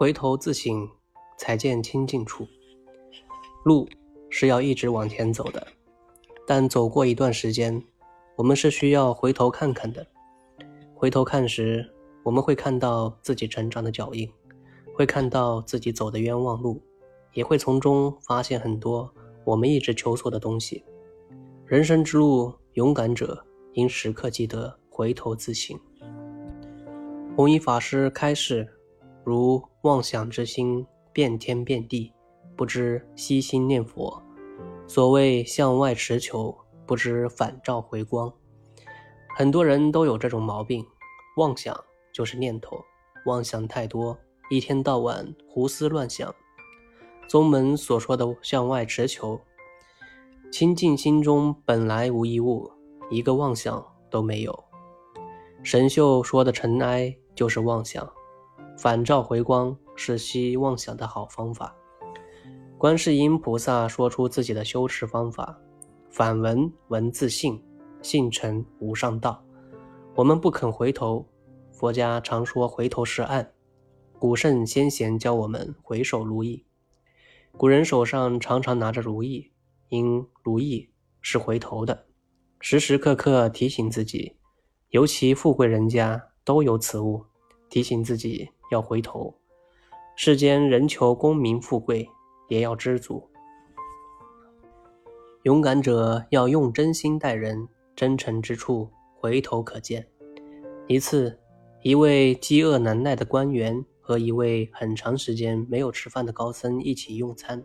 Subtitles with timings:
[0.00, 0.88] 回头自省，
[1.36, 2.48] 才见清净处。
[3.66, 3.86] 路
[4.30, 5.66] 是要一直往前走的，
[6.46, 7.84] 但走过一段时间，
[8.34, 10.06] 我们是需要回头看看的。
[10.94, 11.86] 回头看时，
[12.22, 14.26] 我们会看到自己成长的脚印，
[14.94, 16.82] 会看到自己走的冤枉路，
[17.34, 19.12] 也会从中发现很多
[19.44, 20.82] 我们一直求索的东西。
[21.66, 23.44] 人生之路，勇敢者
[23.74, 25.78] 应时刻记得回头自省。
[27.36, 28.66] 弘一法师开示：
[29.24, 32.12] 如妄想之心遍天遍地。
[32.56, 34.22] 不知悉心念佛，
[34.86, 38.30] 所谓向外持求，不知反照回光。
[39.34, 40.86] 很多人都有这种毛病，
[41.38, 41.74] 妄想
[42.12, 42.76] 就是念头，
[43.24, 44.18] 妄想太多，
[44.50, 46.34] 一天到晚胡思乱想。
[47.26, 49.40] 宗门所说的向外持求，
[50.52, 52.70] 清净心中本来无一物，
[53.08, 54.64] 一个妄想都没有。
[55.62, 58.06] 神秀说的尘埃就是妄想，
[58.82, 61.76] 反照回光是希妄想的好方法。
[62.78, 65.54] 观世音菩萨说出自己的修持方法：
[66.08, 67.62] 反闻闻自性，
[68.00, 69.44] 性成无上道。
[70.14, 71.28] 我们不肯回头，
[71.70, 73.52] 佛家常说回头是岸。
[74.18, 76.64] 古圣先贤教我们回首如意。
[77.58, 79.52] 古人手上常常拿着如意，
[79.90, 80.88] 因如意
[81.20, 82.06] 是回头的，
[82.60, 84.38] 时时刻刻提醒自己，
[84.88, 87.26] 尤其富贵人家都有此物，
[87.68, 89.34] 提醒自己要回头。
[90.16, 92.08] 世间人求功名富贵。
[92.50, 93.22] 也要知足。
[95.44, 100.06] 勇敢者要用真心待人，真诚之处回头可见。
[100.88, 101.38] 一次，
[101.82, 107.62] 一位饥饿难耐的官员和一位很长时间没有吃饭的高僧一起用餐。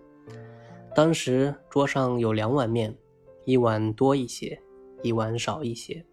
[0.93, 2.95] 当时桌上有两碗面，
[3.43, 4.61] 一碗多一些，
[5.01, 6.05] 一碗少一些。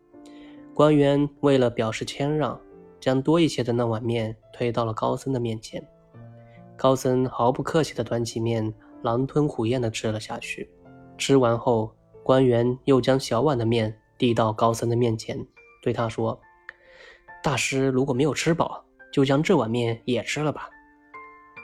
[0.72, 2.58] 官员为了表示谦让，
[3.02, 5.84] 将多一些的那碗面推到了高僧的面前。
[6.76, 8.72] 高僧毫不客气地端起面，
[9.02, 10.70] 狼吞虎咽地吃了下去。
[11.18, 15.36] 吃完后，官员又将小碗的面递到高僧的面前，
[15.82, 16.40] 对他说
[17.42, 20.70] ：“大师如果没有吃饱，就将这碗面也吃了吧。”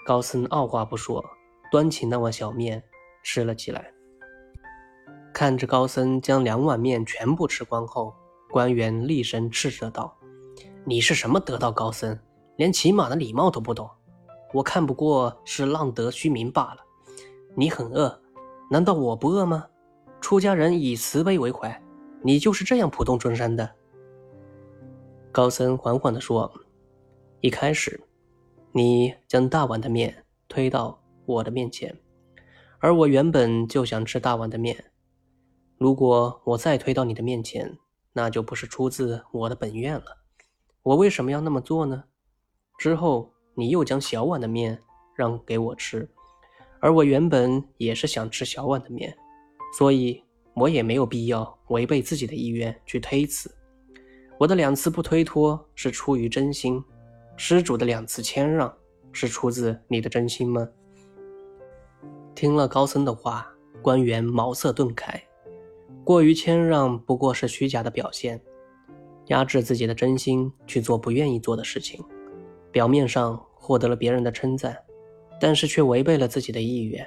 [0.04, 1.24] 高僧二话不说，
[1.70, 2.82] 端起那碗小面
[3.22, 3.92] 吃了起来。
[5.32, 8.12] 看着高僧将两碗面全部吃光后，
[8.50, 10.16] 官员厉声斥责道
[10.88, 12.18] ：“你是什么得道高僧，
[12.56, 13.86] 连起码的礼貌都不懂！”
[14.54, 16.78] 我看不过是浪得虚名罢了。
[17.54, 18.18] 你很饿，
[18.70, 19.66] 难道我不饿吗？
[20.18, 21.78] 出家人以慈悲为怀，
[22.22, 23.70] 你就是这样普度众生的。
[25.30, 26.50] 高僧缓缓地说
[27.42, 28.00] ：“一开始，
[28.72, 31.94] 你将大碗的面推到我的面前，
[32.78, 34.86] 而我原本就想吃大碗的面。
[35.76, 37.76] 如果我再推到你的面前，
[38.14, 40.16] 那就不是出自我的本愿了。
[40.82, 42.04] 我为什么要那么做呢？
[42.78, 44.80] 之后。”你又将小碗的面
[45.16, 46.08] 让给我吃，
[46.78, 49.12] 而我原本也是想吃小碗的面，
[49.76, 50.22] 所以
[50.54, 53.52] 我也没有必要违背自己的意愿去推辞。
[54.38, 56.80] 我的两次不推脱是出于真心，
[57.36, 58.72] 施主的两次谦让
[59.10, 60.68] 是出自你的真心吗？
[62.36, 63.52] 听了高僧的话，
[63.82, 65.20] 官员茅塞顿开，
[66.04, 68.40] 过于谦让不过是虚假的表现，
[69.28, 72.04] 压制自己的真心去做不愿意做的事情，
[72.70, 73.42] 表面上。
[73.60, 74.74] 获得了别人的称赞，
[75.38, 77.06] 但是却违背了自己的意愿。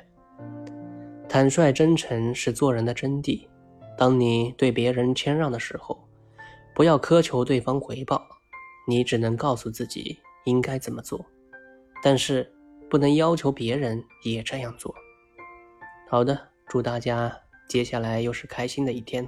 [1.27, 3.47] 坦率真诚是做人的真谛。
[3.97, 5.99] 当你对别人谦让的时候，
[6.75, 8.21] 不要苛求对方回报，
[8.87, 11.25] 你只能告诉自己应该怎么做，
[12.03, 12.47] 但是
[12.91, 14.93] 不能要求别人也这样做。
[16.07, 17.35] 好的，祝大家
[17.67, 19.27] 接下来又是开心的一天。